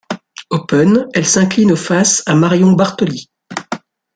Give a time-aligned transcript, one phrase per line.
[0.49, 3.29] Open, elle s'incline au face à Marion Bartoli.